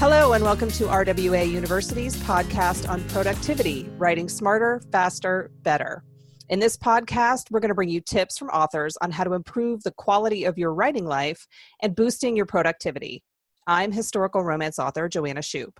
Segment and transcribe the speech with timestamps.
[0.00, 6.04] Hello, and welcome to RWA University's podcast on productivity, writing smarter, faster, better.
[6.50, 9.82] In this podcast, we're going to bring you tips from authors on how to improve
[9.82, 11.48] the quality of your writing life
[11.82, 13.24] and boosting your productivity.
[13.66, 15.78] I'm historical romance author Joanna Shupe.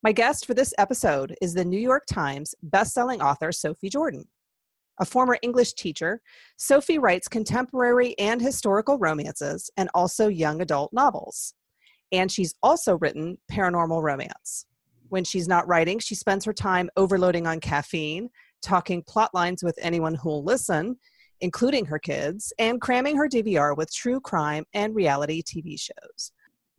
[0.00, 4.28] My guest for this episode is the New York Times bestselling author Sophie Jordan.
[5.00, 6.20] A former English teacher,
[6.56, 11.52] Sophie writes contemporary and historical romances and also young adult novels.
[12.12, 14.66] And she's also written paranormal romance.
[15.08, 18.30] When she's not writing, she spends her time overloading on caffeine,
[18.62, 20.96] talking plot lines with anyone who'll listen,
[21.40, 26.32] including her kids, and cramming her DVR with true crime and reality TV shows.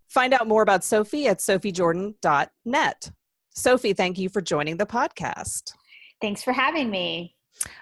[0.08, 3.12] Find out more about Sophie at sophiejordan.net.
[3.54, 5.74] Sophie, thank you for joining the podcast.
[6.22, 7.36] Thanks for having me.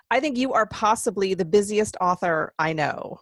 [0.10, 3.20] I think you are possibly the busiest author I know.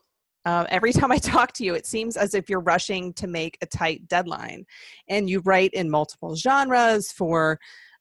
[0.47, 3.57] Uh, every time I talk to you, it seems as if you're rushing to make
[3.61, 4.65] a tight deadline.
[5.09, 7.59] And you write in multiple genres for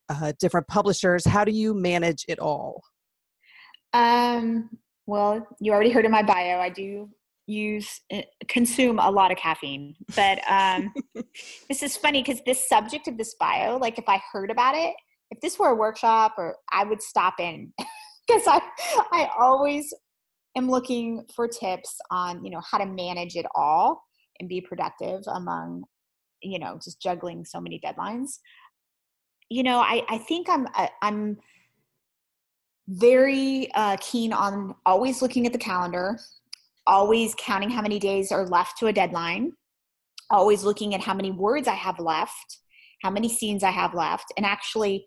[0.09, 1.27] uh, different publishers.
[1.27, 2.85] How do you manage it all?
[3.93, 4.71] Um,
[5.07, 7.11] well, you already heard in my bio, I do
[7.49, 10.93] use eh, consume a lot of caffeine but um
[11.69, 14.93] this is funny because this subject of this bio like if i heard about it
[15.31, 17.73] if this were a workshop or i would stop in
[18.27, 18.61] because i
[19.13, 19.95] i always
[20.57, 24.03] am looking for tips on you know how to manage it all
[24.41, 25.85] and be productive among
[26.43, 28.39] you know just juggling so many deadlines.
[29.49, 30.67] You know, I, I think I'm
[31.03, 31.39] I'm
[32.89, 36.19] very uh, keen on always looking at the calendar,
[36.87, 39.53] always counting how many days are left to a deadline,
[40.31, 42.59] always looking at how many words I have left,
[43.03, 45.07] how many scenes I have left, and actually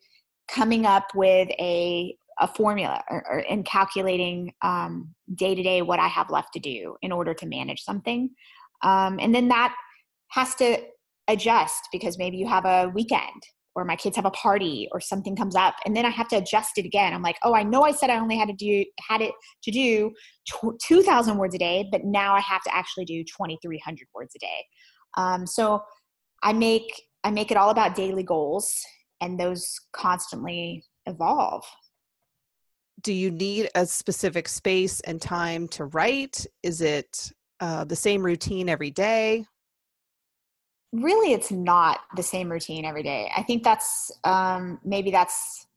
[0.50, 4.54] coming up with a a formula or, or and calculating
[5.36, 8.30] day to day what I have left to do in order to manage something,
[8.84, 9.76] um, and then that
[10.30, 10.80] has to
[11.28, 13.44] adjust because maybe you have a weekend
[13.76, 16.36] or my kids have a party or something comes up and then i have to
[16.36, 17.14] adjust it again.
[17.14, 19.32] I'm like oh i know i said i only had to do had it
[19.64, 20.12] to do
[20.82, 24.66] 2000 words a day but now i have to actually do 2300 words a day.
[25.18, 25.82] Um, so
[26.44, 26.92] i make
[27.24, 28.74] i make it all about daily goals
[29.22, 31.64] and those constantly evolve
[33.02, 36.46] do you need a specific space and time to write?
[36.64, 39.46] Is it uh, the same routine every day?
[40.92, 43.32] Really it's not the same routine every day.
[43.36, 45.68] I think that's um, maybe that's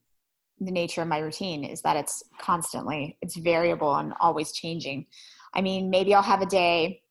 [0.58, 5.06] the nature of my routine is that it's constantly it's variable and always changing.
[5.54, 7.02] I mean maybe i'll have a day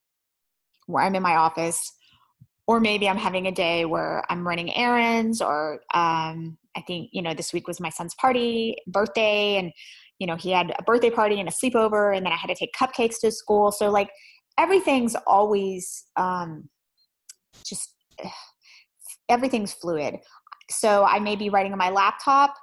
[0.86, 1.92] where i'm in my office
[2.66, 7.22] or maybe i'm having a day where i'm running errands or um, i think you
[7.22, 9.72] know this week was my son's party birthday and
[10.22, 12.54] you know he had a birthday party and a sleepover and then i had to
[12.54, 14.08] take cupcakes to school so like
[14.58, 16.68] everything's always um,
[17.64, 17.94] just
[19.28, 20.16] everything's fluid.
[20.70, 22.54] So I may be writing on my laptop.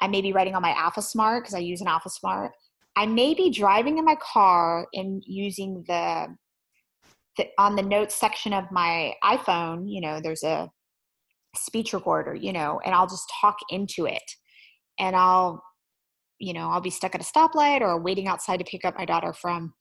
[0.00, 2.50] I may be writing on my AlphaSmart because I use an AlphaSmart.
[2.96, 6.28] I may be driving in my car and using the,
[7.36, 9.84] the on the notes section of my iPhone.
[9.86, 10.68] You know, there's a
[11.56, 12.34] speech recorder.
[12.34, 14.22] You know, and I'll just talk into it,
[14.98, 15.62] and I'll,
[16.38, 19.04] you know, I'll be stuck at a stoplight or waiting outside to pick up my
[19.04, 19.74] daughter from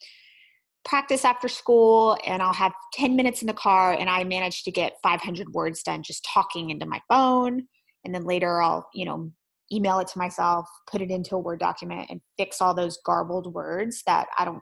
[0.86, 4.72] practice after school and I'll have 10 minutes in the car and I manage to
[4.72, 7.68] get 500 words done just talking into my phone.
[8.06, 9.32] And then later I'll, you know,
[9.72, 13.54] email it to myself, put it into a Word document and fix all those garbled
[13.54, 14.62] words that I don't,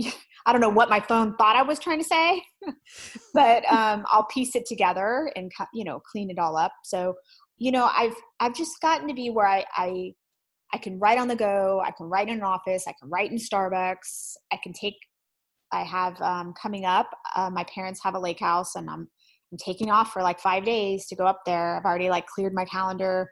[0.46, 2.42] I don't know what my phone thought I was trying to say,
[3.34, 6.72] but um, I'll piece it together and, you know, clean it all up.
[6.82, 7.14] So,
[7.58, 10.14] you know, I've, I've just gotten to be where I, I,
[10.74, 11.82] I can write on the go.
[11.84, 12.84] I can write in an office.
[12.88, 14.34] I can write in Starbucks.
[14.52, 14.96] I can take
[15.72, 17.10] I have um, coming up.
[17.34, 19.08] Uh, my parents have a lake house, and I'm
[19.50, 21.76] I'm taking off for like five days to go up there.
[21.76, 23.30] I've already like cleared my calendar.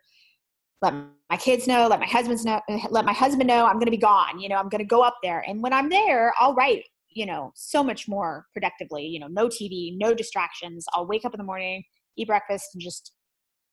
[0.82, 0.94] Let
[1.30, 1.86] my kids know.
[1.88, 2.60] Let my husband's know.
[2.90, 4.40] Let my husband know I'm going to be gone.
[4.40, 6.84] You know, I'm going to go up there, and when I'm there, I'll write.
[7.12, 9.04] You know, so much more productively.
[9.04, 10.86] You know, no TV, no distractions.
[10.94, 11.82] I'll wake up in the morning,
[12.16, 13.12] eat breakfast, and just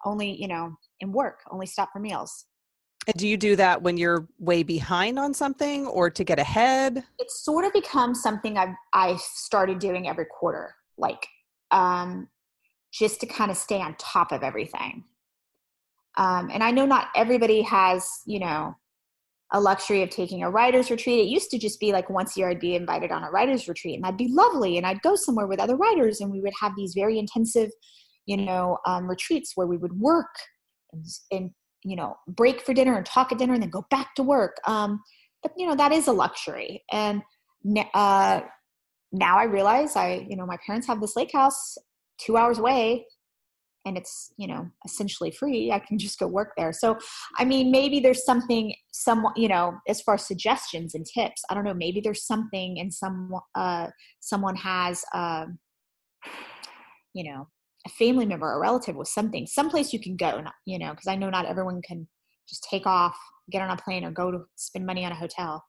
[0.06, 1.40] only you know, and work.
[1.52, 2.46] Only stop for meals.
[3.08, 7.04] And do you do that when you're way behind on something or to get ahead?
[7.20, 11.26] It's sort of become something I've I started doing every quarter, like
[11.72, 12.28] um,
[12.92, 15.06] just to kind of stay on top of everything.
[16.18, 18.76] Um, and I know not everybody has, you know,
[19.54, 21.20] a luxury of taking a writer's retreat.
[21.20, 23.70] It used to just be like once a year I'd be invited on a writer's
[23.70, 24.78] retreat and that'd be lovely.
[24.78, 27.70] And I'd go somewhere with other writers and we would have these very intensive,
[28.26, 30.28] you know, um, retreats where we would work
[30.92, 31.52] and, and
[31.88, 34.58] you know break for dinner and talk at dinner and then go back to work
[34.68, 35.02] um,
[35.42, 36.84] but you know that is a luxury.
[36.92, 37.22] And
[37.94, 38.42] uh,
[39.14, 41.78] now i realize i you know my parents have this lake house
[42.20, 43.06] two hours away
[43.86, 45.72] and it's you know essentially free.
[45.72, 46.74] I can just go work there.
[46.74, 46.98] So
[47.38, 51.54] i mean maybe there's something some you know as far as suggestions and tips i
[51.54, 53.88] don't know maybe there's something and some uh
[54.20, 55.46] someone has uh
[57.14, 57.48] you know
[57.88, 61.16] a family member a relative with something someplace you can go you know because i
[61.16, 62.08] know not everyone can
[62.48, 63.18] just take off
[63.50, 65.64] get on a plane or go to spend money on a hotel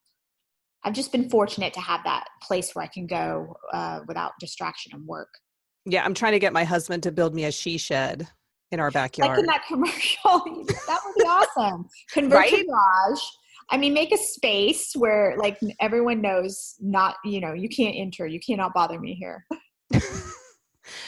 [0.84, 4.92] i've just been fortunate to have that place where i can go uh, without distraction
[4.94, 5.28] and work
[5.90, 8.28] yeah, I'm trying to get my husband to build me a she shed
[8.70, 9.30] in our backyard.
[9.30, 11.88] Like in that commercial, that would be awesome.
[12.12, 12.66] Convert right?
[12.66, 13.20] garage.
[13.70, 18.26] I mean, make a space where like everyone knows not, you know, you can't enter,
[18.26, 19.46] you cannot bother me here.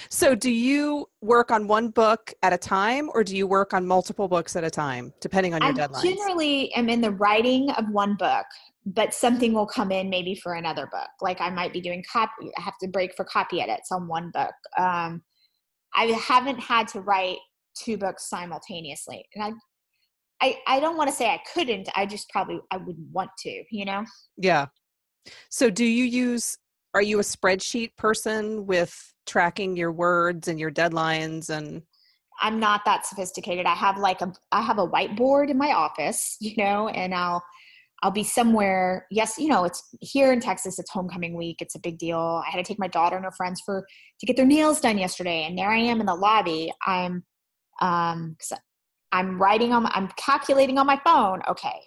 [0.09, 3.87] so, do you work on one book at a time or do you work on
[3.87, 6.03] multiple books at a time, depending on your deadline?
[6.03, 8.47] Generally am in the writing of one book
[8.87, 11.11] but something will come in maybe for another book.
[11.21, 14.31] Like I might be doing copy, I have to break for copy edits on one
[14.33, 14.55] book.
[14.79, 15.23] Um,
[15.95, 17.39] I haven't had to write
[17.77, 19.45] two books simultaneously, and
[20.41, 21.89] I, I, I don't want to say I couldn't.
[21.95, 24.05] I just probably I wouldn't want to, you know.
[24.37, 24.67] Yeah.
[25.51, 26.57] So, do you use?
[26.95, 31.83] Are you a spreadsheet person with tracking your words and your deadlines and?
[32.43, 33.67] I'm not that sophisticated.
[33.67, 37.43] I have like a I have a whiteboard in my office, you know, and I'll
[38.03, 39.07] I'll be somewhere.
[39.11, 41.59] Yes, you know, it's here in Texas, it's homecoming week.
[41.61, 42.43] It's a big deal.
[42.45, 43.87] I had to take my daughter and her friends for
[44.21, 45.45] to get their nails done yesterday.
[45.45, 46.73] And there I am in the lobby.
[46.87, 47.25] I'm
[47.81, 48.37] um
[49.13, 51.79] I'm writing on I'm calculating on my phone, okay,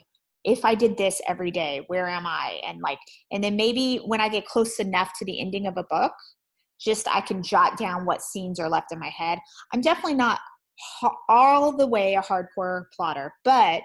[0.44, 2.60] if I did this every day, where am I?
[2.68, 3.00] And like
[3.31, 6.13] and then maybe when I get close enough to the ending of a book,
[6.83, 9.39] just I can jot down what scenes are left in my head.
[9.74, 10.39] I'm definitely not
[11.30, 13.81] all the way a hardcore plotter, but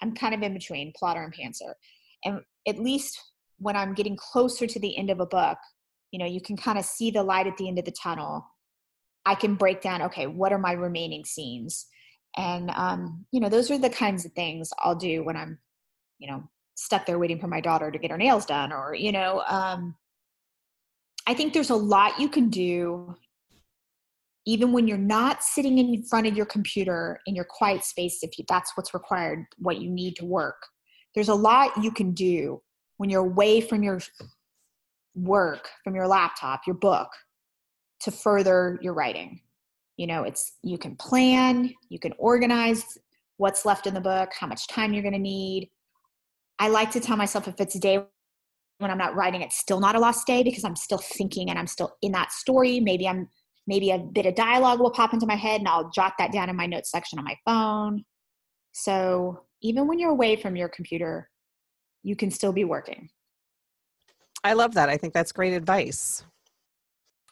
[0.00, 1.72] I'm kind of in between plotter and pantser.
[2.24, 3.20] And at least
[3.58, 5.58] when I'm getting closer to the end of a book,
[6.12, 8.46] you know, you can kind of see the light at the end of the tunnel.
[9.26, 11.86] I can break down, okay, what are my remaining scenes?
[12.36, 15.58] And, um, you know, those are the kinds of things I'll do when I'm,
[16.18, 16.44] you know,
[16.76, 19.96] stuck there waiting for my daughter to get her nails done or, you know, um,
[21.28, 23.14] I think there's a lot you can do
[24.46, 28.38] even when you're not sitting in front of your computer in your quiet space if
[28.38, 30.56] you, that's what's required what you need to work.
[31.14, 32.62] There's a lot you can do
[32.96, 34.00] when you're away from your
[35.14, 37.10] work from your laptop your book
[38.00, 39.42] to further your writing.
[39.98, 42.96] You know it's you can plan you can organize
[43.36, 45.68] what's left in the book how much time you're going to need.
[46.58, 48.02] I like to tell myself if it's a day
[48.78, 51.58] when i'm not writing it's still not a lost day because i'm still thinking and
[51.58, 53.28] i'm still in that story maybe i'm
[53.68, 56.48] maybe a bit of dialogue will pop into my head and I'll jot that down
[56.48, 58.04] in my notes section on my phone.
[58.72, 61.28] So even when you're away from your computer,
[62.02, 63.10] you can still be working.
[64.42, 64.88] I love that.
[64.88, 66.24] I think that's great advice.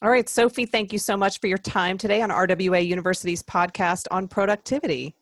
[0.02, 4.06] All right, Sophie, thank you so much for your time today on RWA University's podcast
[4.10, 5.14] on productivity.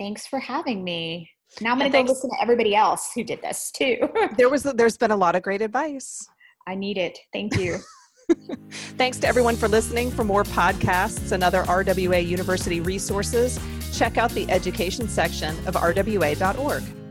[0.00, 1.30] Thanks for having me.
[1.60, 3.96] Now I'm going to go listen to everybody else who did this too.
[4.36, 6.28] there was there's been a lot of great advice.
[6.66, 7.18] I need it.
[7.32, 7.78] Thank you.
[8.96, 10.10] Thanks to everyone for listening.
[10.10, 13.60] For more podcasts and other RWA University resources,
[13.92, 17.03] check out the education section of rwa.org.